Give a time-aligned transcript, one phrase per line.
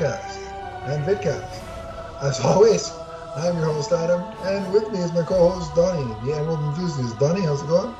[0.00, 0.38] podcast
[0.88, 2.22] and vidcast.
[2.22, 2.90] As always,
[3.36, 7.18] I'm your host Adam, and with me is my co-host Donnie, the Emerald Enthusiast.
[7.18, 7.94] Donnie, how's it going?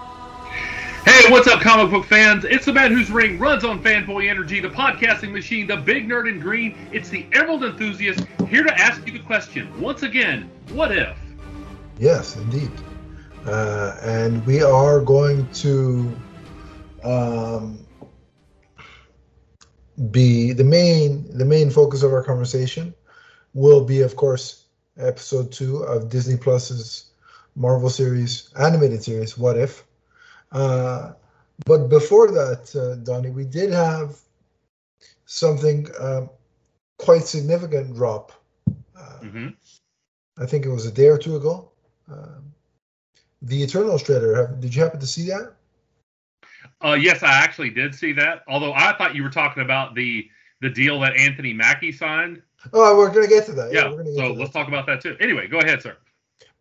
[1.04, 2.44] Hey, what's up, comic book fans?
[2.44, 6.26] It's the man whose ring runs on fanboy energy, the podcasting machine, the big nerd
[6.26, 6.74] in green.
[6.90, 11.18] It's the Emerald Enthusiast here to ask you the question once again: What if?
[11.98, 12.70] Yes, indeed.
[13.44, 16.16] Uh, and we are going to
[17.04, 17.78] um,
[20.10, 22.94] be the main the main focus of our conversation
[23.52, 27.10] will be, of course, episode two of Disney Plus's
[27.56, 29.36] Marvel series animated series.
[29.36, 29.84] What if?
[30.52, 31.12] Uh,
[31.66, 34.18] but before that, uh, Donnie, we did have
[35.26, 36.26] something uh,
[36.98, 38.32] quite significant drop.
[39.22, 39.48] Mm-hmm.
[40.38, 41.70] I think it was a day or two ago.
[42.10, 42.54] Um,
[43.42, 44.34] the Eternals trailer.
[44.34, 45.54] Have, did you happen to see that?
[46.84, 48.42] Uh, yes, I actually did see that.
[48.48, 50.28] Although I thought you were talking about the
[50.60, 52.42] the deal that Anthony Mackie signed.
[52.72, 53.72] Oh, we're gonna get to that.
[53.72, 53.90] Yeah.
[53.90, 55.16] we're gonna get so let's talk about that too.
[55.20, 55.96] Anyway, go ahead, sir.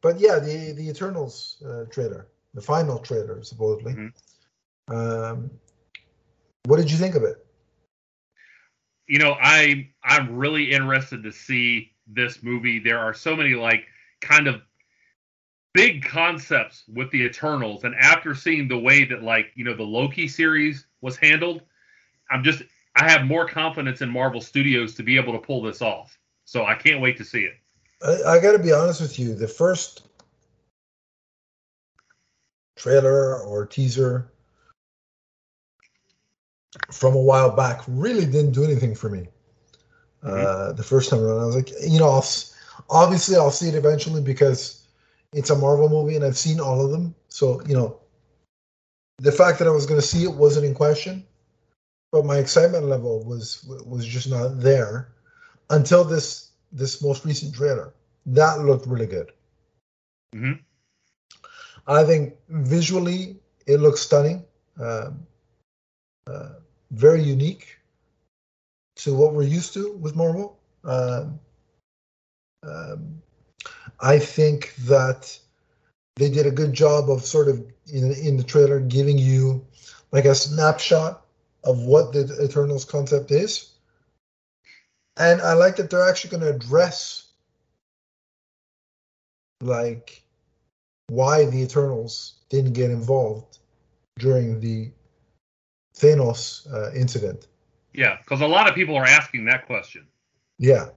[0.02, 3.94] But yeah, the the Eternals uh, trailer, the final trailer, supposedly.
[3.94, 4.12] Mhm.
[4.90, 5.52] Um,
[6.66, 7.46] what did you think of it?
[9.10, 13.86] you know i i'm really interested to see this movie there are so many like
[14.22, 14.62] kind of
[15.74, 19.84] big concepts with the eternals and after seeing the way that like you know the
[19.84, 21.62] loki series was handled
[22.32, 22.64] i'm just
[22.96, 26.66] i have more confidence in marvel studios to be able to pull this off so
[26.66, 27.54] i can't wait to see it
[28.02, 29.34] I, I got to be honest with you.
[29.34, 30.08] The first
[32.76, 34.32] trailer or teaser
[36.92, 39.28] from a while back really didn't do anything for me.
[40.24, 42.26] Uh, the first time around, I was like, you know, I'll,
[42.90, 44.79] obviously I'll see it eventually because
[45.34, 47.16] it's a Marvel movie and I've seen all of them.
[47.28, 48.00] So you know,
[49.18, 51.26] the fact that I was going to see it wasn't in question,
[52.12, 55.10] but my excitement level was was just not there
[55.70, 57.94] until this this most recent trailer.
[58.26, 59.32] That looked really good.
[60.36, 60.62] Mm-hmm.
[61.88, 64.46] I think visually it looks stunning,
[64.80, 65.26] um,
[66.28, 66.50] uh,
[66.92, 67.80] very unique
[68.98, 70.60] to what we're used to with Marvel.
[70.84, 71.40] Um,
[72.64, 73.22] um,
[74.02, 75.38] I think that
[76.16, 77.60] they did a good job of sort of
[77.92, 79.66] in, in the trailer giving you
[80.12, 81.26] like a snapshot
[81.64, 83.72] of what the Eternals concept is.
[85.18, 87.28] And I like that they're actually going to address
[89.62, 90.24] like
[91.08, 93.60] why the Eternals didn't get involved
[94.18, 94.92] during the
[95.96, 97.48] Thanos uh, incident.
[97.94, 100.08] yeah because a lot of people are asking that question
[100.58, 100.90] Yeah.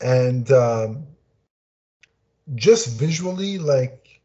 [0.00, 1.06] And um,
[2.54, 4.20] just visually, like,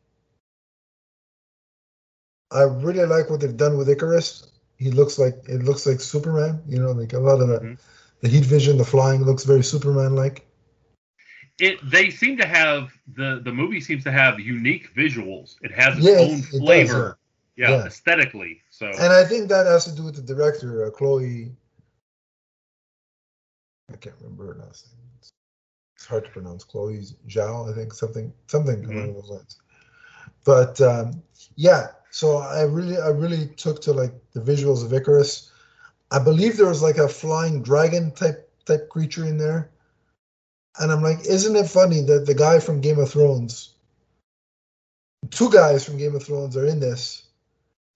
[2.51, 4.47] I really like what they've done with Ikaris.
[4.77, 6.61] He looks like it looks like Superman.
[6.67, 7.77] You know, like a lot of the, Mhm.
[8.21, 10.45] the heat vision, the flying looks very Superman like.
[11.59, 15.97] it they seem to have the the movie seems to have unique visuals it has
[15.97, 17.17] its Yeah, own it- it does, flavor
[17.55, 17.69] yeah.
[17.71, 17.85] Yeah.
[17.85, 21.51] aesthetically so And I think that has to do with the director, uh, Chloe.
[23.91, 24.96] I can't remember her last name.
[25.97, 26.63] It's, hard to pronounce.
[26.63, 29.57] Chloe Zhao, I think something something along those lines.
[30.45, 31.23] But um,
[31.55, 35.49] yeah, so I really I really took to like the visuals of Ikaris.
[36.11, 39.71] I believe there was like a flying dragon type type creature in there,
[40.79, 43.73] and I'm like, isn't it funny that the guy from Game of Thrones,
[45.31, 47.23] two guys from Game of Thrones are in this,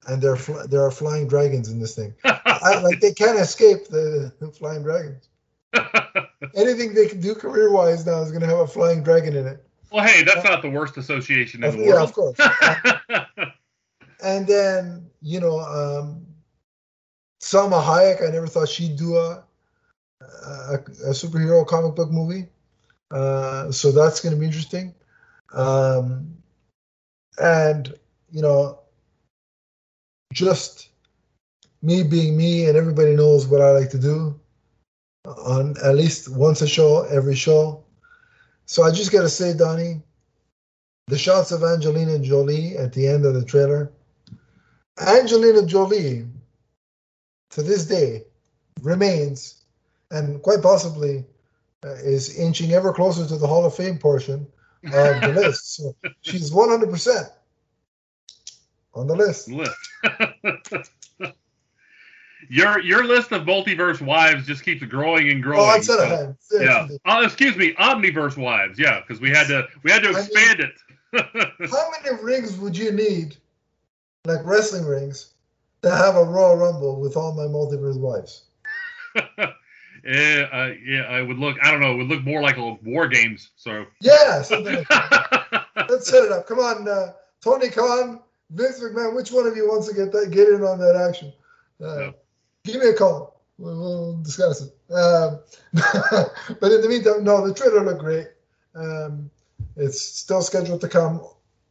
[0.08, 2.14] and there fl- there are flying dragons in this thing.
[2.24, 5.30] I, like they can't escape the, the flying dragons.
[6.56, 9.48] Anything they can do career wise now is going to have a flying dragon in
[9.48, 9.66] it.
[9.92, 12.38] well, hey, that's not the worst association in Of- the yeah, of world.
[12.38, 12.50] course.
[14.24, 16.26] and then you know, um,
[17.42, 18.28] Salma Hayek.
[18.28, 19.44] I never thought she'd do a
[20.22, 22.48] a, a superhero comic book movie.
[23.12, 24.94] Uh, so that's going to be interesting.
[25.54, 26.38] Um,
[27.40, 27.94] and
[28.32, 28.80] you know,
[30.34, 30.90] just
[31.82, 34.40] me being me, and everybody knows what I like to do
[35.26, 37.84] on at least once a show, every show.
[38.66, 40.02] So I just got to say, Donnie,
[41.08, 43.92] the shots of Angelina Jolie at the end of the trailer.
[45.00, 46.26] Angelina Jolie,
[47.52, 48.24] to this day,
[48.82, 49.64] remains
[50.12, 51.26] and quite possibly
[51.86, 54.48] uh, is inching ever closer to the Hall of Fame portion
[54.86, 55.76] of the list.
[55.76, 57.30] So she's 100%
[58.94, 59.50] on the list.
[59.50, 60.92] List.
[62.50, 65.62] your your list of multiverse wives just keeps growing and growing.
[65.62, 66.38] Oh, I said so- ahead.
[66.52, 66.88] Yeah.
[67.06, 68.78] Oh, excuse me, omniverse wives.
[68.80, 70.72] Yeah, because we had to we had to I mean- expand it.
[71.70, 73.36] How many rings would you need,
[74.26, 75.34] like wrestling rings,
[75.82, 78.44] to have a Royal Rumble with all my multiverse wives.
[79.16, 81.58] yeah, uh, yeah, I would look.
[81.62, 81.92] I don't know.
[81.92, 83.50] It would look more like a War Games.
[83.58, 85.66] So yeah, something like that.
[85.90, 86.48] Let's set it up.
[86.48, 88.22] Come on, uh, Tony Khan,
[88.52, 89.14] Vince McMahon.
[89.14, 91.34] Which one of you wants to get that get in on that action?
[91.82, 92.14] Uh, no.
[92.64, 93.42] Give me a call.
[93.58, 94.94] We'll, we'll discuss it.
[94.94, 95.40] Um,
[95.74, 98.28] but in the meantime, no, the trailer looked great.
[98.76, 99.30] Um,
[99.76, 101.22] it's still scheduled to come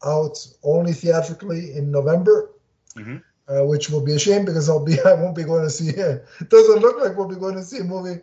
[0.05, 2.53] out only theatrically in November.
[2.97, 3.19] Mm-hmm
[3.51, 5.89] uh, which will be a shame because I'll be I won't be going to see
[5.89, 6.25] it.
[6.41, 8.21] it doesn't look like we'll be going to see a movie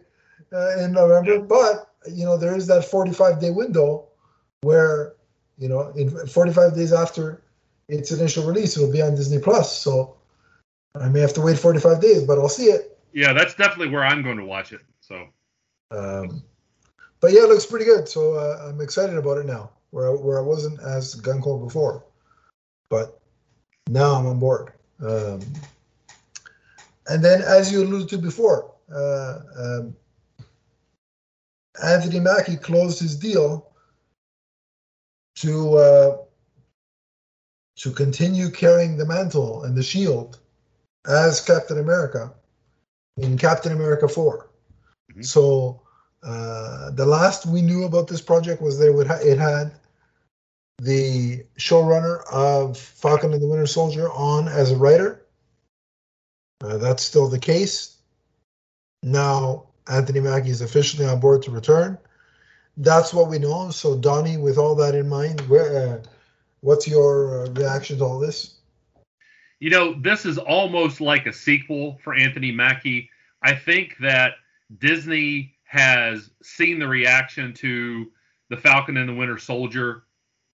[0.53, 1.41] uh, in November, yeah.
[1.41, 4.05] but you know there is that 45 day window
[4.61, 5.13] where
[5.57, 7.43] you know in 45 days after
[7.89, 9.77] its initial release it'll be on Disney Plus.
[9.77, 10.15] So
[11.01, 12.97] I may have to wait 45 days, but I'll see it.
[13.13, 14.81] Yeah, that's definitely where I'm going to watch it.
[14.99, 15.27] So.
[15.91, 16.44] Um,
[17.19, 18.07] but yeah, it looks pretty good.
[18.07, 22.03] So uh, I'm excited about it now, where where I wasn't as gun cold before,
[22.89, 23.19] but
[23.89, 24.73] now I'm on board.
[24.99, 25.41] Um,
[27.07, 29.95] and then, as you alluded to before, uh, um,
[31.83, 33.71] Anthony Mackie closed his deal
[35.35, 36.17] to uh,
[37.77, 40.39] to continue carrying the mantle and the shield
[41.07, 42.33] as Captain America
[43.18, 44.50] in Captain America 4.
[45.12, 45.21] Mm-hmm.
[45.21, 45.81] So
[46.24, 49.74] uh, the last we knew about this project was that it, ha- it had
[50.80, 55.25] the showrunner of Falcon and the Winter Soldier on as a writer.
[56.63, 57.98] Uh, that's still the case.
[59.04, 61.98] Now Anthony Mackie is officially on board to return.
[62.77, 63.71] That's what we know.
[63.71, 66.04] So Donnie, with all that in mind, where, uh,
[66.62, 68.56] what's your uh, reaction to all this?
[69.59, 73.09] You know, this is almost like a sequel for Anthony Mackie.
[73.42, 74.33] I think that
[74.80, 78.12] Disney has seen the reaction to
[78.50, 80.04] the Falcon and the Winter Soldier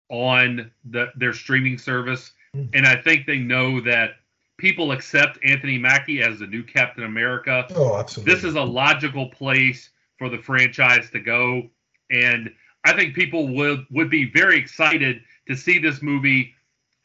[0.09, 2.69] on the, their streaming service, mm.
[2.75, 4.17] and I think they know that
[4.59, 7.67] people accept Anthony Mackie as the new Captain America.
[7.75, 8.35] Oh, absolutely.
[8.35, 11.69] This is a logical place for the franchise to go,
[12.11, 12.53] and
[12.85, 16.55] I think people would would be very excited to see this movie,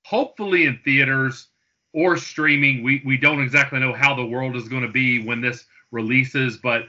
[0.04, 1.48] hopefully in theaters
[1.98, 2.84] or streaming.
[2.84, 6.56] We we don't exactly know how the world is going to be when this releases,
[6.56, 6.84] but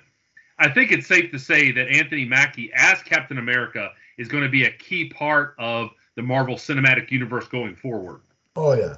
[0.59, 3.89] I think it's safe to say that Anthony Mackie as Captain America
[4.19, 8.21] is going to be a key part of the Marvel Cinematic Universe going forward.
[8.55, 8.97] Oh yeah,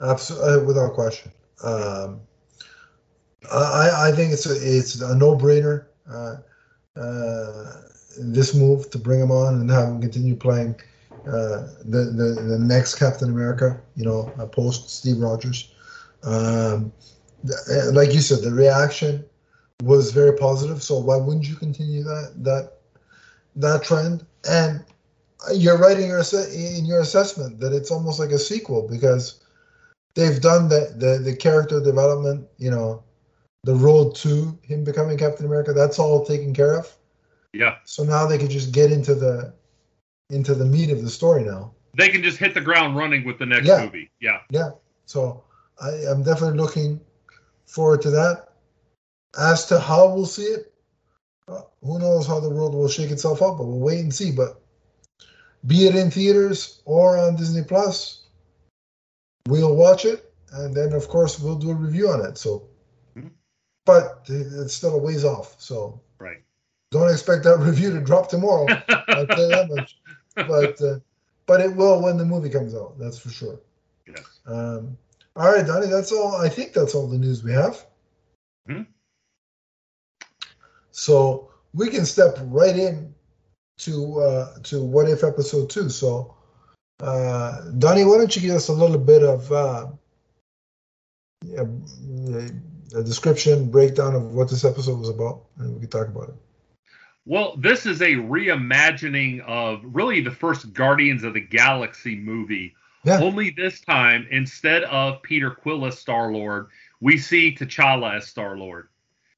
[0.00, 1.32] absolutely, uh, without question.
[1.64, 2.20] Um,
[3.52, 5.86] I I think it's a it's a no brainer.
[6.08, 6.36] Uh,
[6.96, 7.72] uh,
[8.20, 10.76] this move to bring him on and have him continue playing
[11.26, 15.72] uh, the, the the next Captain America, you know, uh, post Steve Rogers.
[16.22, 16.92] Um,
[17.48, 19.24] uh, like you said, the reaction
[19.82, 20.82] was very positive.
[20.82, 22.72] So why wouldn't you continue that that
[23.56, 24.24] that trend?
[24.48, 24.84] And
[25.54, 26.22] you're right in your
[26.52, 29.40] in your assessment that it's almost like a sequel because
[30.14, 33.02] they've done the, the the character development you know
[33.64, 36.94] the road to him becoming captain america that's all taken care of
[37.52, 39.52] yeah so now they could just get into the
[40.30, 43.38] into the meat of the story now they can just hit the ground running with
[43.38, 43.84] the next yeah.
[43.84, 44.70] movie yeah yeah
[45.06, 45.42] so
[45.82, 47.00] i i'm definitely looking
[47.66, 48.48] forward to that
[49.38, 50.72] as to how we'll see it
[51.48, 54.30] uh, who knows how the world will shake itself up but we'll wait and see
[54.30, 54.60] but
[55.66, 58.22] be it in theaters or on Disney Plus.
[59.48, 62.38] We'll watch it, and then of course we'll do a review on it.
[62.38, 62.68] So,
[63.16, 63.28] mm-hmm.
[63.84, 65.60] but it's still a ways off.
[65.60, 66.38] So, right.
[66.90, 68.66] Don't expect that review to drop tomorrow.
[69.08, 69.98] I'll tell you that much.
[70.34, 70.98] But uh,
[71.46, 72.98] but it will when the movie comes out.
[72.98, 73.60] That's for sure.
[74.06, 74.40] Yes.
[74.46, 74.96] Um,
[75.36, 75.86] all right, Donnie.
[75.86, 76.36] That's all.
[76.36, 77.86] I think that's all the news we have.
[78.68, 78.82] Mm-hmm.
[80.92, 83.14] So we can step right in
[83.78, 85.88] to uh, to What If episode two.
[85.88, 86.34] So,
[87.00, 89.86] uh, Donnie, why don't you give us a little bit of uh,
[91.56, 91.66] a,
[92.96, 96.34] a description, breakdown of what this episode was about, and we can talk about it.
[97.26, 102.74] Well, this is a reimagining of really the first Guardians of the Galaxy movie.
[103.04, 103.20] Yeah.
[103.20, 106.68] Only this time, instead of Peter Quill as Star Lord,
[107.00, 108.88] we see T'Challa as Star Lord.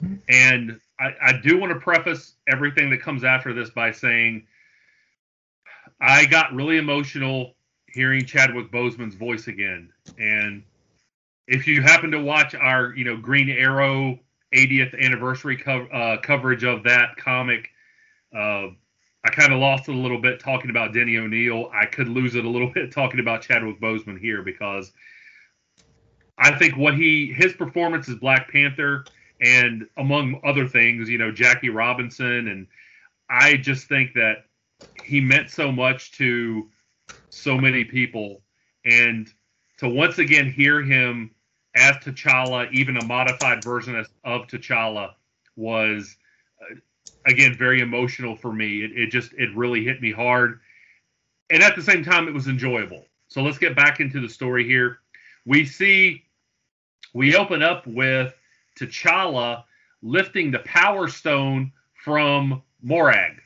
[0.02, 0.14] Mm-hmm.
[0.28, 4.46] And I, I do want to preface everything that comes after this by saying
[6.00, 7.54] I got really emotional
[7.86, 9.90] hearing Chadwick Boseman's voice again.
[10.18, 10.64] And
[11.46, 14.18] if you happen to watch our, you know, Green Arrow
[14.54, 17.70] 80th anniversary co- uh, coverage of that comic,
[18.36, 18.68] uh,
[19.24, 21.70] I kind of lost it a little bit talking about Denny O'Neil.
[21.72, 24.92] I could lose it a little bit talking about Chadwick Boseman here because
[26.38, 29.04] I think what he his performance as Black Panther
[29.40, 32.48] and among other things, you know, Jackie Robinson.
[32.48, 32.66] And
[33.28, 34.44] I just think that
[35.04, 36.68] he meant so much to
[37.28, 38.42] so many people.
[38.84, 39.28] And
[39.78, 41.32] to once again hear him
[41.74, 45.14] as T'Challa, even a modified version of, of T'Challa,
[45.56, 46.16] was
[46.60, 46.76] uh,
[47.26, 48.82] again very emotional for me.
[48.84, 50.60] It, it just it really hit me hard,
[51.50, 53.06] and at the same time, it was enjoyable.
[53.28, 54.98] So let's get back into the story here.
[55.46, 56.22] We see
[57.14, 58.34] we open up with
[58.78, 59.64] T'Challa
[60.02, 63.40] lifting the Power Stone from Morag.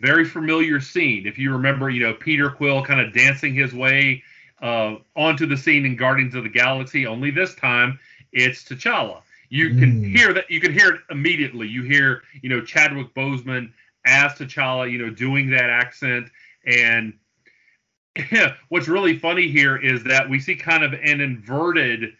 [0.00, 1.26] Very familiar scene.
[1.26, 4.22] If you remember, you know, Peter Quill kind of dancing his way
[4.62, 7.06] uh, onto the scene in Guardians of the Galaxy.
[7.06, 7.98] Only this time,
[8.32, 9.22] it's T'Challa.
[9.50, 10.16] You can Mm.
[10.16, 10.50] hear that.
[10.50, 11.68] You can hear it immediately.
[11.68, 13.72] You hear, you know, Chadwick Boseman
[14.06, 16.28] as T'Challa, you know, doing that accent.
[16.66, 17.14] And
[18.68, 22.12] what's really funny here is that we see kind of an inverted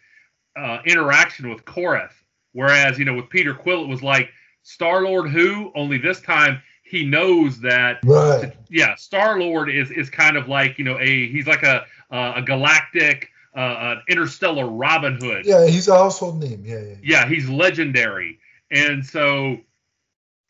[0.57, 2.13] uh, interaction with Korath,
[2.53, 4.29] whereas you know with Peter Quill it was like
[4.63, 5.71] Star Lord who.
[5.75, 8.53] Only this time he knows that Right.
[8.69, 12.33] yeah, Star Lord is is kind of like you know a he's like a uh,
[12.37, 15.45] a galactic uh, uh, interstellar Robin Hood.
[15.45, 16.63] Yeah, he's a household name.
[16.65, 16.95] Yeah, yeah.
[17.01, 18.39] Yeah, he's legendary,
[18.71, 19.57] and so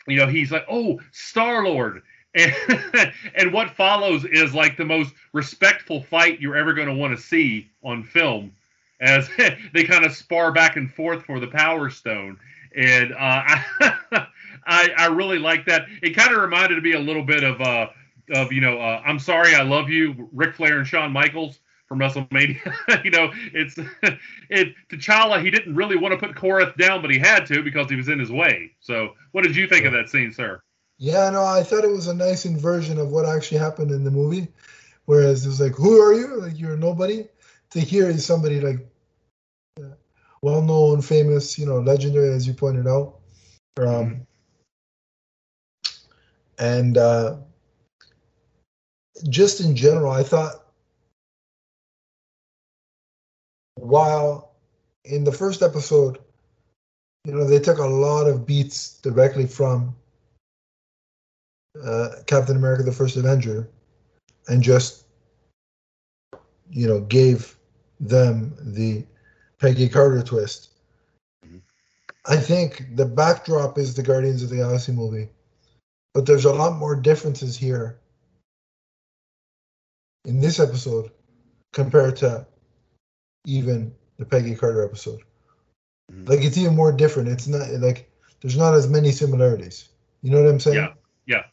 [0.08, 2.04] you know he's like oh Star Lord.
[2.36, 2.54] And,
[3.34, 7.22] and what follows is like the most respectful fight you're ever going to want to
[7.22, 8.52] see on film
[9.02, 9.30] as
[9.74, 12.38] they kind of spar back and forth for the power stone
[12.76, 13.64] and uh, I,
[14.66, 17.88] I i really like that it kind of reminded me a little bit of uh
[18.34, 21.60] of you know uh, i'm sorry i love you Ric flair and shawn michaels
[21.90, 23.78] from wrestlemania you know it's
[24.50, 27.90] it t'challa he didn't really want to put korath down but he had to because
[27.90, 30.62] he was in his way so what did you think of that scene sir
[31.00, 34.12] Yeah, no, I thought it was a nice inversion of what actually happened in the
[34.12, 34.50] movie.
[35.06, 36.42] Whereas it was like, who are you?
[36.42, 37.26] Like you're nobody.
[37.72, 38.86] To hear is somebody like
[39.80, 39.96] uh,
[40.42, 43.20] well known, famous, you know, legendary, as you pointed out.
[43.78, 44.28] Um,
[46.58, 47.38] and uh,
[49.30, 50.69] just in general, I thought
[53.80, 54.56] while
[55.06, 56.20] in the first episode,
[57.26, 59.96] you know, they took a lot of beats directly from
[61.84, 63.70] uh, Captain America: The First Avenger,
[64.48, 65.06] and just
[66.70, 67.58] you know gave
[68.00, 69.06] them the
[69.60, 70.70] Peggy Carter twist.
[71.46, 71.62] Mhm.
[72.26, 75.30] I think the backdrop is the Guardians of the Galaxy movie,
[76.14, 78.00] but there's a lot more differences here
[80.26, 81.12] in this episode
[81.72, 82.46] compared to
[83.46, 85.22] even the Peggy Carter episode.
[86.12, 86.28] Mhm.
[86.28, 87.30] Like it's even more different.
[87.30, 88.10] It's not like
[88.42, 89.90] there's not as many similarities.
[90.22, 90.76] You know what I'm saying?
[90.78, 91.44] Yeah.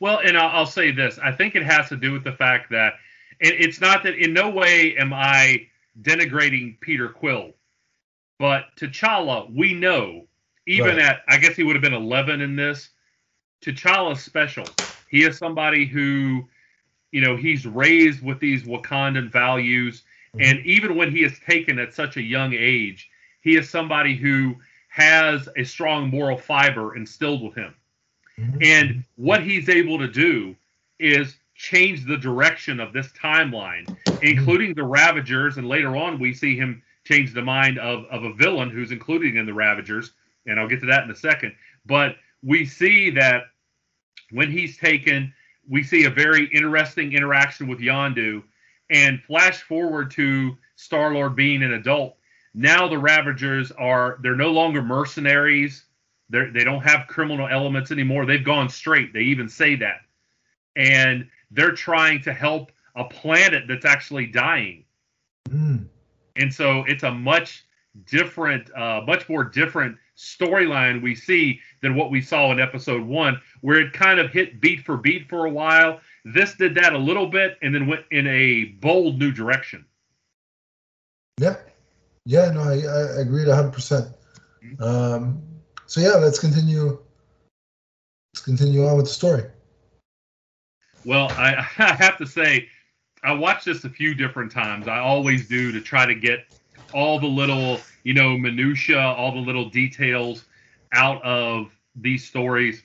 [0.00, 2.70] Well, and I'll, I'll say this: I think it has to do with the fact
[2.70, 2.94] that
[3.40, 5.66] it, it's not that in no way am I
[6.02, 7.52] denigrating Peter Quill,
[8.38, 10.28] but T'Challa, we know,
[10.66, 10.98] even Right.
[11.00, 12.90] at I guess he would have been 11 in this.
[13.60, 14.66] T'Challa's special.
[15.10, 16.48] He is somebody who,
[17.10, 20.04] you know, he's raised with these Wakandan values,
[20.40, 24.56] and even when he is taken at such a young age, he is somebody who
[24.88, 27.74] has a strong moral fiber instilled with him.
[28.38, 28.64] Mhm.
[28.64, 30.56] And what he's able to do
[30.98, 35.58] is change the direction of this timeline, including the Ravagers.
[35.58, 39.36] And later on, we see him change the mind of, of a villain who's included
[39.36, 40.12] in the Ravagers.
[40.46, 41.54] And I'll get to that in a second.
[41.84, 43.44] But we see that
[44.30, 45.32] when he's taken,
[45.68, 48.42] we see a very interesting interaction with Yondu.
[48.90, 52.16] And flash forward to Star Lord being an adult.
[52.54, 55.84] Now the Ravagers are, they're no longer mercenaries
[56.30, 58.26] they're, they don't have criminal elements anymore.
[58.26, 59.12] They've gone straight.
[59.12, 60.00] They even say that.
[60.76, 64.84] And they're trying to help a planet that's actually dying.
[65.48, 65.86] Mm.
[66.36, 67.64] And so it's a much
[68.06, 73.40] different, uh, much more different storyline we see than what we saw in episode one,
[73.60, 76.00] where it kind of hit beat for beat for a while.
[76.34, 79.84] This did that a little bit and then went in a bold new direction.
[81.40, 81.56] Yeah,
[82.24, 84.08] yeah, no, I, I agreed hundred percent.
[84.80, 85.42] Um,
[85.86, 86.98] so yeah, let's continue.
[88.34, 89.44] Let's continue on with the story.
[91.04, 92.68] Well, I, I have to say,
[93.24, 94.88] I watched this a few different times.
[94.88, 96.44] I always do to try to get
[96.92, 100.44] all the little, you know, minutia, all the little details
[100.92, 102.82] out of these stories.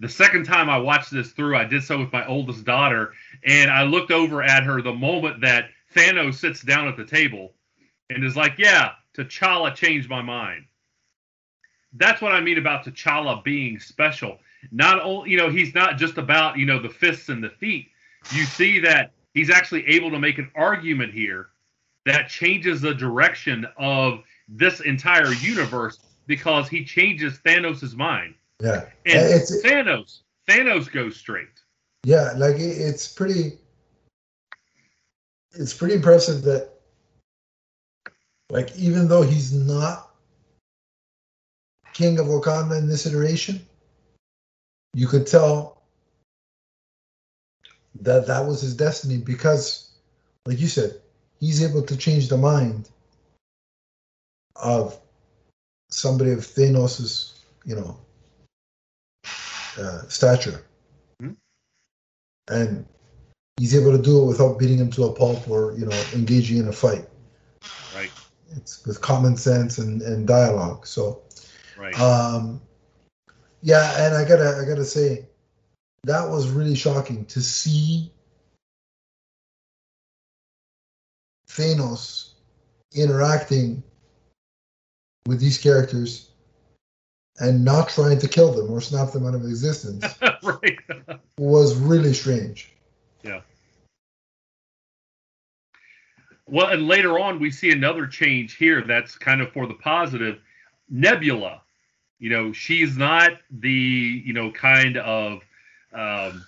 [0.00, 3.12] The second time I watched this through, I did so with my oldest daughter,
[3.44, 7.54] and I looked over at her the moment that Thanos sits down at the table
[8.10, 10.64] and is like, "Yeah, T'Challa changed my mind."
[11.92, 14.40] That's what I mean about T'Challa being special.
[14.72, 17.90] Not only you know he's not just about you know the fists and the feet.
[18.32, 21.50] You see that he's actually able to make an argument here
[22.04, 29.34] that changes the direction of this entire universe because he changes Thanos' mind Yeah, and
[29.34, 31.48] it's Thanos Thanos goes straight
[32.04, 33.58] yeah, like it, it's pretty.
[35.52, 36.70] It's pretty impressive that
[38.50, 40.10] like even though he's not
[41.92, 43.64] king of Wakanda in this iteration,
[44.92, 45.80] you could tell
[48.00, 49.92] that that was his destiny because,
[50.44, 51.00] like you said,
[51.40, 52.90] he's able to change the mind
[54.56, 54.98] of
[55.88, 57.96] somebody of Thanos's, you know,
[59.78, 60.64] uh, stature,
[61.20, 61.32] Hmm.
[62.48, 62.86] and
[63.58, 66.58] he's able to do it without beating him to a pulp or you know engaging
[66.58, 67.08] in a fight.
[67.94, 68.10] Right.
[68.56, 70.86] It's with common sense and, and dialogue.
[70.86, 71.22] So,
[71.76, 71.98] Right.
[71.98, 72.60] um,
[73.62, 75.26] yeah, and I gotta I gotta say,
[76.04, 78.12] that was really shocking to see
[81.48, 82.30] Thanos
[82.92, 83.82] interacting
[85.26, 86.30] with these characters
[87.40, 90.04] and not trying to kill them or snap them out of existence
[90.42, 90.78] right.
[91.38, 92.72] was really strange.
[93.22, 93.40] Yeah.
[96.46, 100.40] Well, and later on, we see another change here that's kind of for the positive.
[100.90, 101.62] Nebula,
[102.18, 105.40] you know, she's not the, you know, kind of,
[105.92, 106.44] um,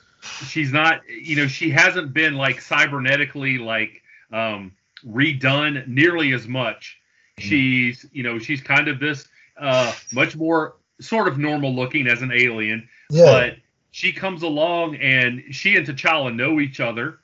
[0.47, 4.03] she's not, you know, she hasn't been like cybernetically like
[4.33, 4.73] um,
[5.07, 6.99] redone nearly as much.
[7.39, 9.29] She's, you know, she's kind of this
[9.59, 13.57] uh, much more sort of normal looking as an alien, Yeah, but
[13.91, 17.19] she comes along and she and T'Challa know each other,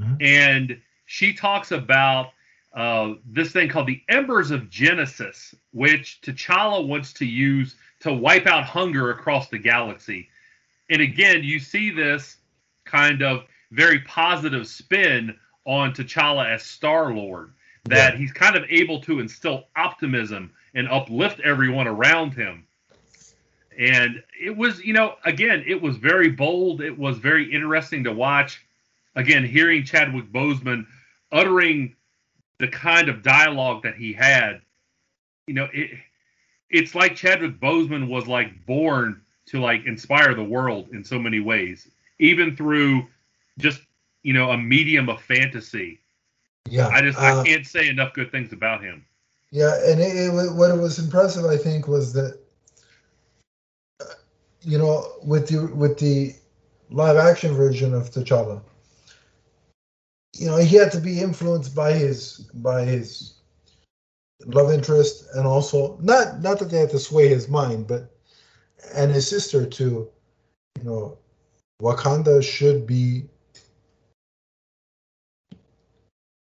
[0.00, 0.22] Mhm.
[0.22, 2.32] and she talks about
[2.74, 8.46] uh, this thing called the Embers of Genesis, which T'Challa wants to use to wipe
[8.46, 10.28] out hunger across the galaxy.
[10.90, 12.36] And again, you see this
[12.84, 15.34] kind of very positive spin
[15.64, 17.52] on T'Challa as Star Lord,
[17.86, 18.18] that Yeah.
[18.18, 22.64] he's kind of able to instill optimism and uplift everyone around him.
[23.76, 26.80] And it was you know again it was very bold.
[26.80, 28.64] It was very interesting to watch.
[29.16, 30.86] Again hearing chadwick boseman
[31.32, 31.96] uttering
[32.58, 34.60] the kind of dialogue that he had
[35.46, 35.90] you know it
[36.70, 41.40] it's like chadwick boseman was like born to like inspire the world in so many
[41.40, 41.88] ways
[42.18, 43.06] even through
[43.58, 43.80] just
[44.22, 46.00] you know a medium of fantasy.
[46.68, 46.88] Yeah.
[46.88, 49.04] i just uh, i can't say enough good things about him
[49.50, 52.38] Yeah, and it, it, what was impressive, I think, was that
[54.62, 56.34] you know with the with the
[56.90, 58.60] live action version of T'Challa,
[60.34, 63.34] you know he had to be influenced by his by his
[64.44, 68.14] love interest, and also not not that they had to sway his mind, but
[68.94, 70.08] and his sister to,
[70.78, 71.18] you know,
[71.82, 73.24] Wakanda should be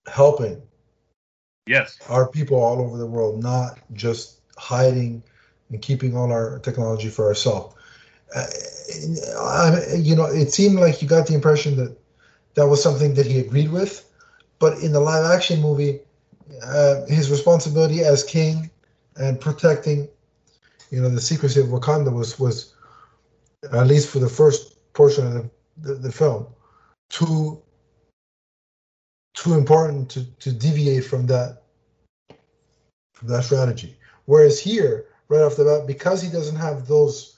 [0.08, 0.62] helping
[1.67, 5.24] yes our people all over the world, not just hiding
[5.69, 7.76] and keeping all our technology for ourselves.
[8.36, 8.45] Uh,
[9.39, 11.97] I, you know, it seemed like you got the impression that
[12.56, 14.06] that was something that he agreed with,
[14.60, 16.00] but in the live action movie,
[16.63, 18.69] uh, his responsibility as king
[19.17, 20.08] and protecting,
[20.89, 22.74] you know, the secrecy of Wakanda was was
[23.71, 26.47] at least for the first portion of the, the, the film
[27.10, 27.62] too
[29.34, 31.63] too important to, to deviate from that
[33.13, 33.96] from that strategy.
[34.26, 37.38] Whereas here, right off the bat, because he doesn't have those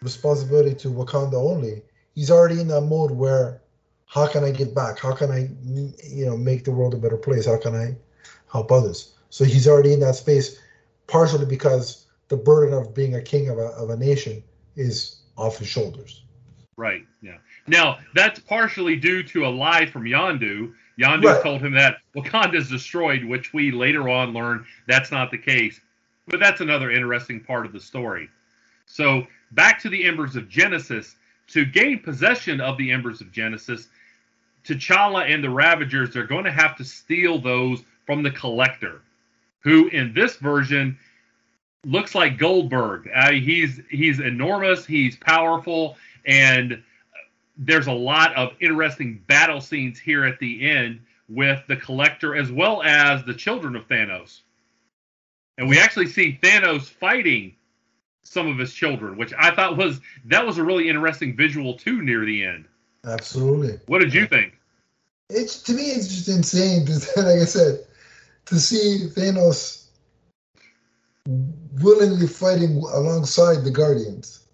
[0.00, 1.82] responsibility to Wakanda only,
[2.14, 3.62] he's already in that mode where
[4.06, 4.98] how can I give back?
[4.98, 7.46] How can I you know make the world a better place?
[7.46, 7.96] How can I
[8.50, 9.14] help others?
[9.30, 10.58] So he's already in that space,
[11.06, 14.42] partially because the burden of being a king of a, of a nation
[14.76, 16.22] is off his shoulders.
[16.78, 17.04] Right.
[17.20, 17.38] Yeah.
[17.66, 20.72] Now that's partially due to a lie from Yondu.
[20.98, 21.42] Yondu Right.
[21.42, 25.80] told him that Wakanda's destroyed, which we later on learn that's not the case.
[26.28, 28.30] But that's another interesting part of the story.
[28.86, 31.16] So back to the Embers of Genesis.
[31.48, 33.88] To gain possession of the Embers of Genesis,
[34.64, 39.00] T'Challa and the Ravagers are going to have to steal those from the Collector,
[39.60, 40.98] who in this version
[41.86, 43.08] looks like Goldberg.
[43.14, 44.84] Uh, he's he's enormous.
[44.84, 45.96] He's powerful,
[46.28, 46.82] and
[47.56, 52.52] there's a lot of interesting battle scenes here at the end with the Collector as
[52.52, 54.42] well as the children of Thanos.
[55.56, 57.56] And we actually see Thanos fighting
[58.22, 62.02] some of his children, which I thought was that was a really interesting visual too
[62.02, 62.66] near the end.
[63.04, 63.80] Absolutely.
[63.86, 64.58] What did you think?
[65.30, 66.86] It's to me, it's just insane.
[66.86, 67.86] To, like I said,
[68.46, 69.86] to see Thanos
[71.26, 74.44] willingly fighting alongside the Guardians.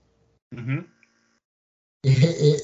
[0.55, 0.81] hmm
[2.05, 2.61] It,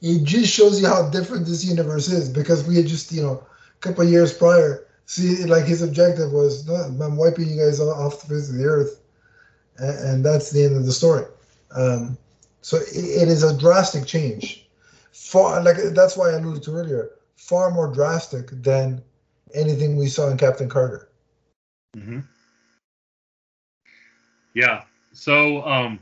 [0.00, 3.44] it, just shows you how different this universe is because we had just, you know,
[3.44, 8.22] a couple years prior, see, like his objective was, no, I'm wiping you guys off
[8.22, 9.00] the face of the earth,
[9.78, 11.24] and, and that's the end of the story.
[11.74, 12.16] Um,
[12.62, 14.66] so it, it is a drastic change.
[15.12, 19.02] Far, like that's why I alluded to earlier, far more drastic than
[19.54, 21.08] anything we saw in Captain Carter.
[21.96, 22.20] Mm-hmm.
[24.54, 24.82] Yeah.
[25.12, 25.98] So, um,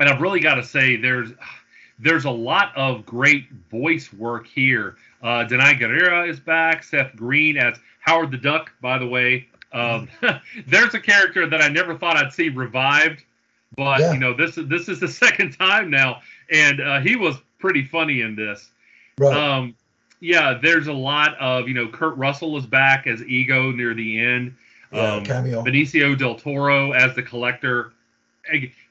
[0.00, 1.30] and I've really got to say, there's
[2.00, 4.96] there's a lot of great voice work here.
[5.22, 6.82] Uh, Danai Gurira is back.
[6.82, 9.46] Seth Green as Howard the Duck, by the way.
[9.72, 10.08] Um,
[10.66, 13.22] there's a character that I never thought I'd see revived,
[13.76, 14.12] but yeah.
[14.14, 18.22] you know this this is the second time now, and uh, he was pretty funny
[18.22, 18.70] in this.
[19.18, 19.36] Right.
[19.36, 19.76] Um,
[20.20, 24.18] yeah, there's a lot of you know Kurt Russell is back as Ego near the
[24.18, 24.56] end.
[24.92, 25.62] Yeah, um, cameo.
[25.62, 27.92] Benicio del Toro as the collector.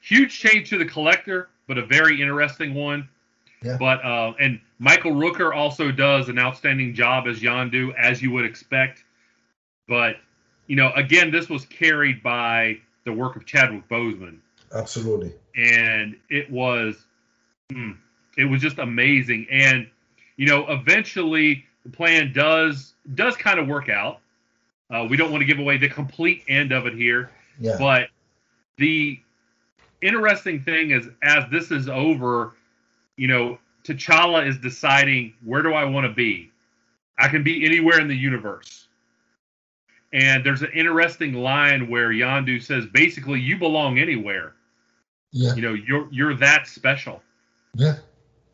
[0.00, 3.08] Huge change to the collector, but a very interesting one.
[3.62, 3.76] Yeah.
[3.78, 8.44] But uh, and Michael Rooker also does an outstanding job as Yondu, as you would
[8.44, 9.04] expect.
[9.86, 10.16] But
[10.66, 14.38] you know, again, this was carried by the work of Chadwick Boseman.
[14.72, 15.34] Absolutely.
[15.56, 16.96] And it was,
[17.72, 17.96] mm,
[18.38, 19.46] it was just amazing.
[19.50, 19.88] And
[20.36, 24.20] you know, eventually the plan does does kind of work out.
[24.90, 27.76] Uh, we don't want to give away the complete end of it here, yeah.
[27.78, 28.08] but
[28.76, 29.20] the
[30.02, 32.54] interesting thing is, as this is over,
[33.16, 36.50] you know, T'Challa is deciding where do I want to be.
[37.18, 38.88] I can be anywhere in the universe.
[40.12, 44.54] And there's an interesting line where Yondu says, basically, you belong anywhere.
[45.32, 45.54] Yeah.
[45.54, 47.22] You know, you're you're that special.
[47.74, 47.98] Yeah.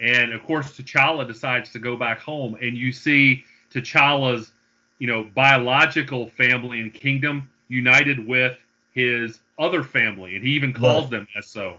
[0.00, 4.52] And of course, T'Challa decides to go back home, and you see T'Challa's,
[4.98, 8.58] you know, biological family and kingdom united with
[8.92, 11.76] his other family, and he even calls them as so.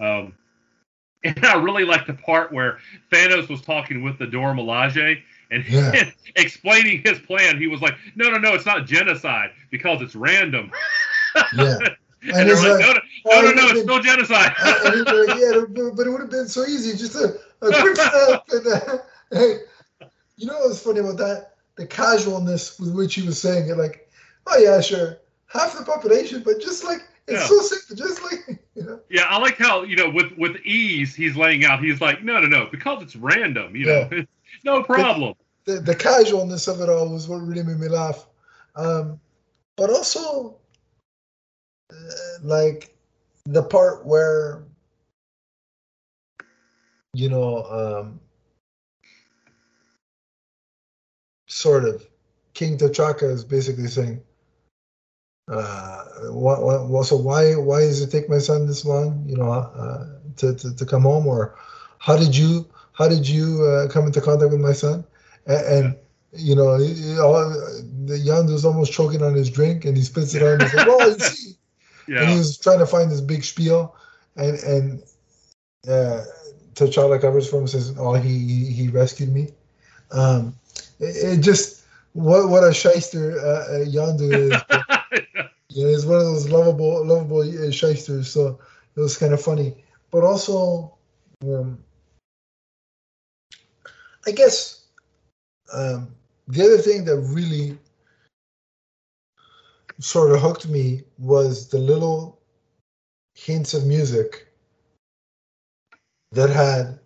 [0.00, 0.34] Um,
[1.24, 2.78] and I really like the part where
[3.10, 6.10] Thanos was talking with the Dora Milaje and yeah.
[6.36, 7.58] explaining his plan.
[7.58, 10.70] He was like, "No, no, no, it's not genocide because it's random."
[11.56, 11.78] Yeah.
[12.22, 14.54] And, and they're like, like, no, no, no, no, it's still genocide.
[14.58, 18.44] and like, yeah, but it would have been so easy, just a, a quick step.
[18.50, 18.98] And, uh,
[19.30, 19.58] hey,
[20.36, 21.54] you know what's funny about that?
[21.76, 24.08] The casualness with which he was saying it, like,
[24.46, 25.18] oh yeah, sure,
[25.54, 27.46] half the population, but just like it's yeah.
[27.46, 29.00] so simple, just like you know.
[29.08, 31.82] Yeah, I like how you know with with ease he's laying out.
[31.82, 33.74] He's like, no, no, no, because it's random.
[33.74, 34.22] You know, yeah.
[34.64, 35.34] no problem.
[35.64, 38.26] The, the, the, casualness of it all was what really made me laugh.
[38.76, 39.18] Um,
[39.76, 40.56] but also,
[41.90, 41.94] uh,
[42.42, 42.94] like
[43.46, 44.64] the part where
[47.14, 48.20] you know, um,
[51.46, 52.06] sort of
[52.52, 54.20] King T'Chaka is basically saying
[55.48, 59.52] uh, what, what, so why why does it take my son this long, you know,
[59.52, 61.54] uh, to, to, to come home, or
[61.98, 65.04] how did you how did you uh, come into contact with my son?
[65.46, 65.96] And, and
[66.32, 70.62] you know, the Yondu's almost choking on his drink, and he spits it out and
[70.62, 71.52] he's like, "Well, you see,"
[72.08, 72.22] yeah.
[72.22, 73.94] and he was trying to find this big spiel,
[74.36, 75.02] and and
[75.86, 76.24] uh,
[76.74, 79.48] T'Challa covers for him says, "Oh, he he rescued me."
[80.10, 80.56] Um,
[81.00, 84.62] it, it just what what a shyster uh, Yondu is.
[85.70, 88.30] Yeah, he's one of those lovable, lovable uh, shysters.
[88.30, 88.60] So
[88.96, 89.74] it was kind of funny,
[90.12, 90.96] but also,
[91.42, 91.82] um,
[94.26, 94.84] I guess
[95.72, 96.14] um,
[96.46, 97.76] the other thing that really
[99.98, 102.40] sort of hooked me was the little
[103.34, 104.46] hints of music
[106.32, 107.00] that had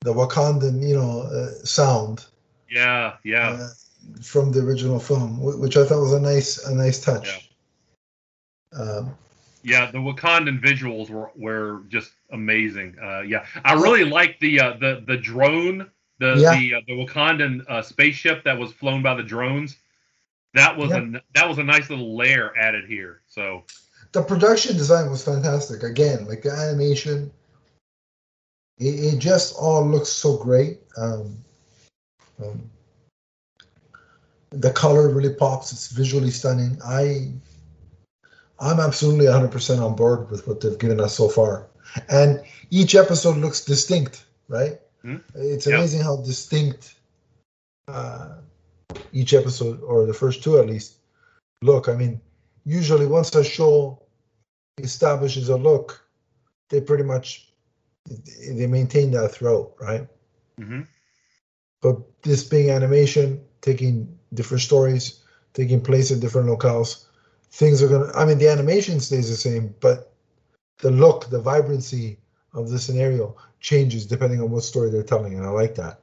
[0.00, 2.26] the Wakandan, you know, uh, sound.
[2.70, 3.50] Yeah, yeah.
[3.50, 3.68] Uh,
[4.20, 7.51] from the original film, which I thought was a nice, a nice touch.
[8.72, 8.82] Yeah.
[8.82, 9.14] Um,
[9.64, 12.96] yeah, the Wakandan visuals were, were just amazing.
[13.00, 16.58] Uh, yeah, I really like the uh, the the drone, the yeah.
[16.58, 19.76] the uh, the Wakandan uh, spaceship that was flown by the drones.
[20.54, 20.98] That was yeah.
[20.98, 23.20] a that was a nice little layer added here.
[23.28, 23.62] So
[24.12, 25.82] the production design was fantastic.
[25.82, 27.30] Again, like the animation,
[28.78, 30.80] it, it just all looks so great.
[30.96, 31.38] Um,
[32.42, 32.70] um,
[34.50, 35.72] the color really pops.
[35.72, 36.78] It's visually stunning.
[36.84, 37.32] I
[38.62, 41.66] I'm absolutely 100% on board with what they've given us so far.
[42.08, 44.80] And each episode looks distinct, right?
[45.04, 45.16] Mm-hmm.
[45.34, 46.06] It's amazing yep.
[46.06, 46.94] how distinct
[47.88, 48.36] uh,
[49.12, 50.98] each episode, or the first two at least,
[51.60, 51.88] look.
[51.88, 52.20] I mean,
[52.64, 54.00] usually once a show
[54.78, 56.06] establishes a look,
[56.70, 57.48] they pretty much
[58.48, 60.06] they maintain that throughout, right?
[60.60, 60.82] Mm-hmm.
[61.80, 67.06] But this being animation, taking different stories, taking place in different locales,
[67.52, 68.10] things are gonna.
[68.14, 70.12] I mean, the animation stays the same, but
[70.78, 72.18] the look, the vibrancy
[72.54, 76.00] of the scenario changes depending on what story they're telling, and I like that.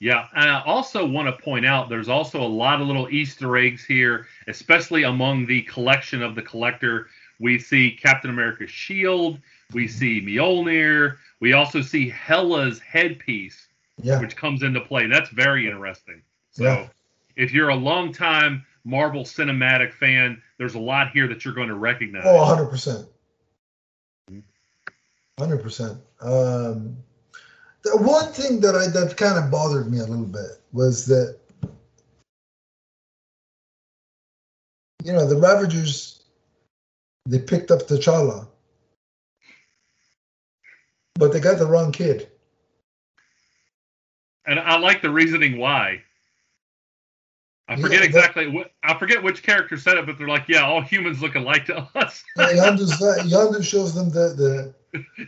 [0.00, 3.56] Yeah, and I also want to point out there's also a lot of little Easter
[3.56, 7.08] eggs here, especially among the collection of the collector.
[7.40, 9.38] We see Captain America's shield,
[9.72, 13.68] we see Mjolnir, we also see Hela's headpiece,
[14.00, 14.20] yeah.
[14.20, 15.06] which comes into play.
[15.06, 16.22] That's very interesting.
[16.52, 16.88] So, yeah.
[17.36, 21.68] if you're a long time Marvel Cinematic fan, there's a lot here that you're going
[21.68, 22.22] to recognize.
[22.24, 23.06] Oh, 100 percent,
[25.38, 25.98] hundred percent.
[26.20, 26.96] Um,
[27.84, 31.38] the one thing that I that kind of bothered me a little bit was that
[35.04, 36.22] you know the Ravagers
[37.26, 38.48] they picked up T'Challa,
[41.14, 42.28] but they got the wrong kid.
[44.46, 46.02] And I like the reasoning why.
[47.68, 50.80] I forget exactly what I forget which character said it, but they're like, "Yeah, all
[50.80, 52.92] humans look alike to us." Yeah, Yondu's,
[53.30, 54.74] Yondu shows them the, the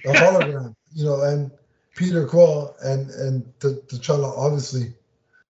[0.04, 1.50] the hologram, you know, and
[1.94, 4.94] Peter Quill and and T'Challa obviously,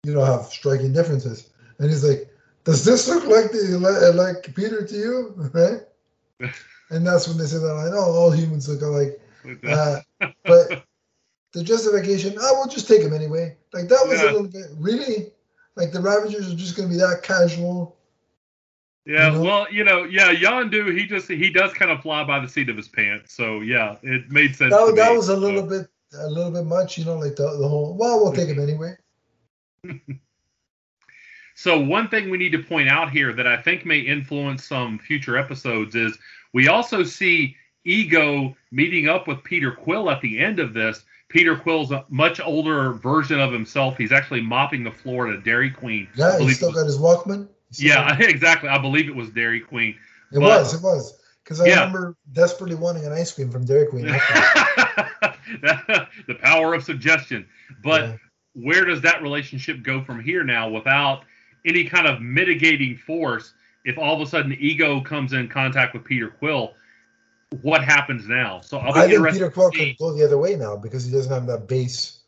[0.03, 1.51] you know, have striking differences.
[1.79, 2.29] And he's like,
[2.64, 5.81] "Does this look like the like, Peter to you?" Right?
[6.90, 9.18] And that's when they say that I know all humans look alike.
[9.66, 10.01] Uh,
[10.44, 10.85] but
[11.53, 13.57] the justification, I will just take him anyway.
[13.73, 14.31] Like that was Yeah.
[14.31, 15.33] a little bit really
[15.77, 17.97] like the Ravagers are just going to be that casual.
[19.07, 19.43] yeah, you know?
[19.43, 22.69] well, you know, yeah, Yondu, he just he does kind of fly by the seat
[22.69, 23.35] of his pants.
[23.35, 24.73] So yeah, it made sense.
[24.73, 25.17] That, that me.
[25.17, 27.97] was a little So, bit a little bit much, you know, like the, the whole.
[27.97, 28.97] Well, we'll take him anyway.
[31.57, 34.99] So one thing we need to point out here that I think may influence some
[34.99, 36.19] future episodes is
[36.53, 41.05] we also see Ego meeting up with Peter Quill at the end of this.
[41.29, 43.97] Peter Quill's a much older version of himself.
[43.97, 46.09] He's actually mopping the floor at a Dairy Queen.
[46.17, 47.49] Yeah, he still got his Walkman.
[47.73, 48.69] Yeah, exactly.
[48.69, 49.97] I believe it was Dairy Queen.
[50.33, 51.21] it but- was, it was.
[51.43, 51.81] Because I Yeah.
[51.81, 54.07] remember desperately wanting an ice cream from Dairy Queen.
[55.63, 57.47] the power of suggestion.
[57.83, 58.17] But Yeah.
[58.55, 61.25] where does that relationship go from here now without
[61.67, 63.53] any kind of mitigating force?
[63.85, 66.73] If all of a sudden Ego comes in contact with Peter Quill,
[67.62, 68.61] what happens now?
[68.61, 69.29] So I'll be I think.
[69.33, 72.21] Peter Quill can go the other way now because he doesn't have that base,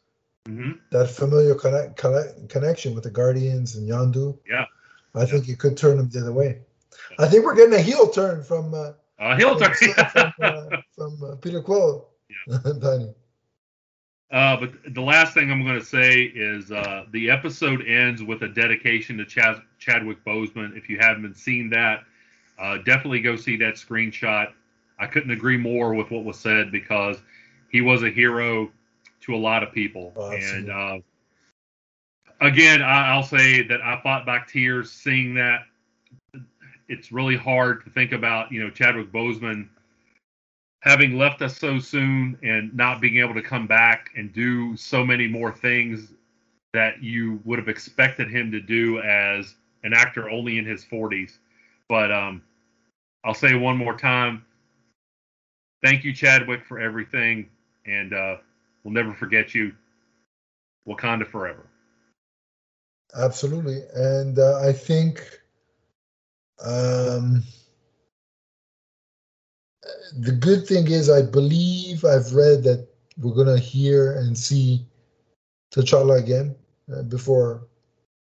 [0.47, 0.79] Mhm.
[0.91, 4.39] that familiar connect, connect, connection with the Guardians and Yondu.
[4.49, 4.67] Yeah.
[5.15, 6.61] I think it could turn him the other way.
[7.19, 9.75] I think we're getting a heel turn from uh, Uh, from, turn.
[10.11, 12.09] from, uh, from uh, Peter Quill.
[12.81, 13.15] Tiny.
[14.31, 18.43] Uh, but the last thing I'm going to say is uh, the episode ends with
[18.43, 20.77] a dedication to Chad- Chadwick Boseman.
[20.77, 22.05] If you haven't seen that,
[22.59, 24.53] uh, definitely go see that screenshot.
[24.99, 27.19] I couldn't agree more with what was said because
[27.71, 28.71] he was a hero
[29.23, 30.13] to a lot of people.
[30.17, 30.99] Oh, and uh,
[32.41, 35.63] again, I, I'll say that I fought back tears seeing that.
[36.89, 39.69] It's really hard to think about, you know, Chadwick Boseman
[40.83, 45.05] having left us so soon and not being able to come back and do so
[45.05, 46.13] many more things
[46.73, 51.39] that you would have expected him to do as an actor only in his 40s.
[51.89, 52.41] But um,
[53.25, 54.46] I'll say one more time
[55.87, 57.49] thank you, Chadwick, for everything.
[57.87, 58.37] And uh,
[58.83, 59.73] we'll never forget you.
[60.87, 61.67] Wakanda forever.
[63.17, 63.83] Absolutely.
[63.95, 65.41] And uh, I think
[66.65, 67.43] um,
[70.19, 74.85] the good thing is, I believe I've read that we're going to hear and see
[75.73, 76.55] T'Challa again
[76.93, 77.67] uh, before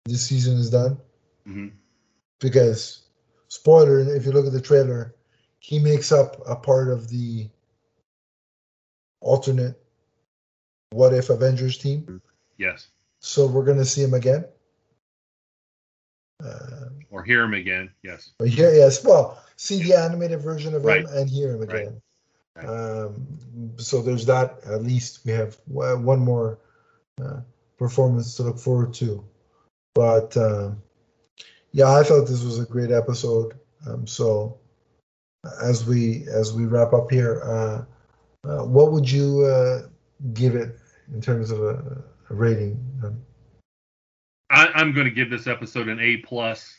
[0.05, 0.99] this season is done.
[1.47, 1.69] hmm
[2.39, 3.03] Because,
[3.49, 5.16] spoiler, if you look at the trailer,
[5.67, 7.49] he makes up a part of the
[9.21, 9.75] alternate
[10.91, 12.23] What If Avengers team.
[12.57, 12.87] Yes.
[13.19, 14.45] So we're going to see him again.
[16.41, 17.91] Uh, Or hear him again.
[18.05, 18.31] Yes.
[18.39, 21.01] But here, yes, well, see the animated version of Right.
[21.01, 22.01] him and hear him again.
[22.55, 22.67] Right.
[22.69, 23.27] Um,
[23.77, 24.61] so there's that.
[24.67, 26.61] At least we have one more
[27.21, 27.41] uh,
[27.77, 29.25] performance to look forward to.
[29.97, 30.81] But um,
[31.73, 33.59] yeah, I thought this was a great episode.
[33.85, 34.61] Um, so
[35.63, 37.85] as we as we wrap up here, uh,
[38.49, 39.89] uh, what would you uh,
[40.33, 40.79] give it
[41.13, 42.79] in terms of a, a rating?
[43.05, 43.21] Um,
[44.51, 46.77] I, I'm going to give this episode an A plus,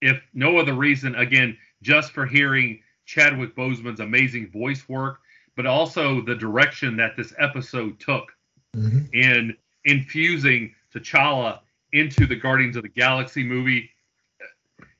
[0.00, 1.14] if no other reason.
[1.16, 5.20] Again, just for hearing Chadwick Boseman's amazing voice work,
[5.56, 8.32] but also the direction that this episode took
[8.76, 9.12] mhm.
[9.14, 11.60] in infusing T'Challa
[11.92, 13.90] into the Guardians of the Galaxy movie.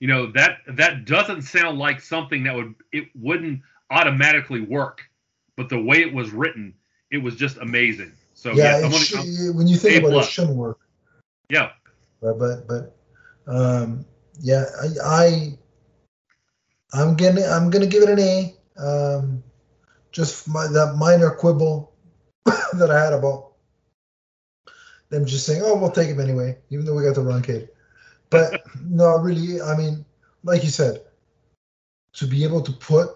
[0.01, 5.03] You know that that doesn't sound like something that would it wouldn't automatically work,
[5.57, 6.75] but the way it was written,
[7.11, 8.13] it was just amazing.
[8.35, 10.57] So yeah, yes, I'm it gonna, sh- I'm- when you think about it, it shouldn't
[10.57, 10.79] work.
[11.51, 11.71] yeah,
[12.21, 12.97] but but but
[13.47, 14.05] um
[14.41, 15.59] yeah i i
[16.93, 19.43] i'm gonna i'm gonna give it an a um
[20.13, 21.93] just my that minor quibble
[22.45, 23.53] that i had about
[25.09, 27.69] them just saying oh we'll take him anyway even though we got the wrong kid
[28.83, 30.05] no really i mean
[30.45, 31.03] like you said
[32.13, 33.11] to be able to put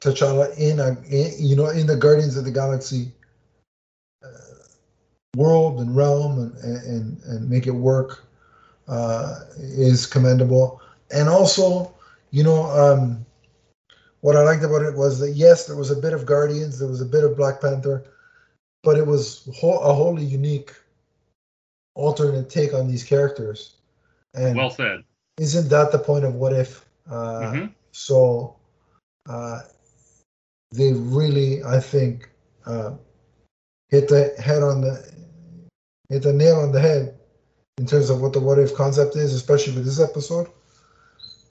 [0.00, 3.12] T'Challa in a in, you know in the Guardians of the Galaxy
[4.22, 4.28] uh,
[5.36, 6.54] world and realm and,
[6.86, 8.26] and and make it work.
[8.88, 10.80] uh, is commendable.
[11.10, 11.94] And also,
[12.30, 13.24] you know, um,
[14.20, 16.88] what I liked about it was that yes, there was a bit of Guardians, there
[16.88, 18.04] was a bit of Black Panther,
[18.82, 20.74] but it was a wholly unique,
[21.96, 23.76] alternate take on these characters.
[24.34, 25.02] And well said.
[25.38, 26.84] Isn't that the point of What If?
[27.10, 27.66] Uh, mm-hmm.
[27.92, 28.56] So
[29.28, 29.60] uh,
[30.72, 32.30] they really, I think,
[32.66, 32.92] uh,
[33.88, 35.04] hit the head on the
[36.08, 37.18] hit the nail on the head
[37.78, 40.48] in terms of what the What If concept is, especially with this episode.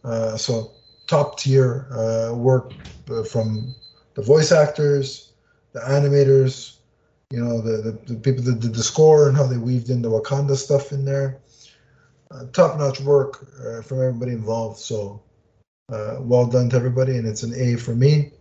[0.04, 0.72] Uh, so
[1.08, 2.74] top tier uh, work
[3.10, 3.74] uh, from
[4.14, 5.34] the voice actors,
[5.74, 6.75] the animators,
[7.36, 10.02] you know, the, the, the, people that did the score and how they weaved in
[10.02, 11.42] the Wakanda stuff in there.
[12.32, 14.80] Uh, top notch work uh, from everybody involved.
[14.80, 15.22] So
[15.92, 18.32] uh, well done to everybody, and it's an A for me.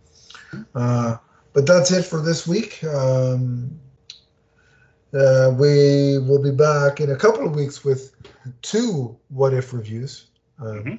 [0.73, 1.17] Uh,
[1.51, 2.81] but that's it for this week.
[2.85, 3.77] Um,
[5.11, 8.15] we will be back in a couple of weeks with
[8.61, 10.27] two what if reviews.
[10.57, 10.95] Um, mm-hmm.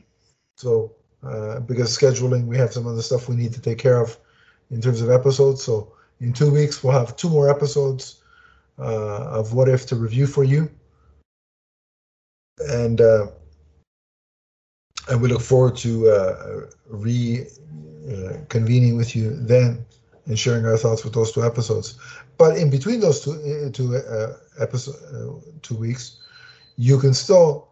[0.57, 4.19] So uh, because scheduling, we have some other stuff we need to take care of
[4.71, 5.63] in terms of episodes.
[5.63, 8.23] So in two weeks, we'll have two more episodes
[8.79, 10.71] uh, of What If to review for you,
[12.69, 13.27] and uh,
[15.09, 19.85] and we look forward to uh, reconvening uh, with you then
[20.27, 21.99] and sharing our thoughts with those two episodes.
[22.39, 24.01] But in between those two two
[24.61, 26.19] episode two weeks,
[26.77, 27.69] you can still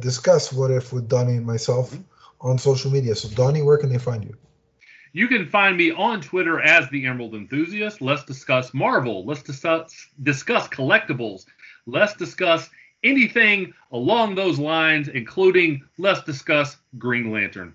[0.00, 1.90] discuss What If with Donnie and myself.
[1.90, 2.02] Mm-hmm
[2.40, 3.14] on social media.
[3.14, 4.36] So, Donnie, where can they find you?
[5.12, 8.00] You can find me on Twitter as the Emerald Enthusiast.
[8.00, 9.24] Let's discuss Marvel.
[9.24, 11.46] Let's discuss, discuss collectibles.
[11.86, 12.68] Let's discuss
[13.02, 17.74] anything along those lines, including let's discuss Green Lantern.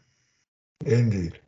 [0.85, 1.39] Indeed.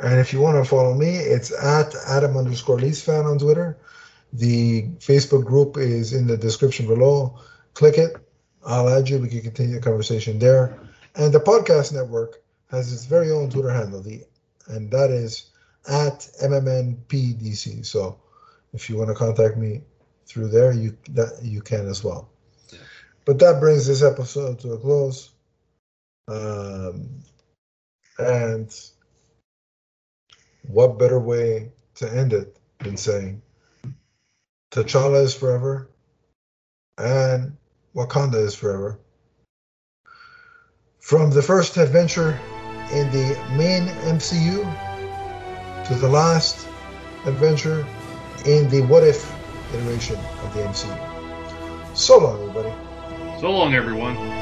[0.00, 3.78] And if you want to follow me, it's at Adam underscore Leafs fan on Twitter.
[4.32, 7.38] The Facebook group is in the description below.
[7.74, 8.16] Click it.
[8.66, 9.18] I'll add you.
[9.18, 10.78] We can continue the conversation there.
[11.14, 14.24] And the podcast network has its very own Twitter handle, the
[14.68, 15.50] and that is
[15.88, 17.84] at MMNPDC.
[17.86, 18.18] So
[18.72, 19.82] if you want to contact me
[20.26, 22.30] through there, you that you can as well.
[23.24, 25.30] But that brings this episode to a close.
[26.28, 27.20] Um,
[28.18, 28.74] and
[30.68, 33.42] what better way to end it than saying
[34.70, 35.88] T'Challa is forever
[36.98, 37.56] and
[37.94, 38.98] Wakanda is forever.
[40.98, 42.38] From the first adventure
[42.92, 44.62] in the main MCU
[45.86, 46.66] to the last
[47.26, 47.86] adventure
[48.44, 49.32] in the what if
[49.74, 51.96] iteration of the MCU.
[51.96, 52.72] So long, everybody.
[53.40, 54.35] So long, everyone.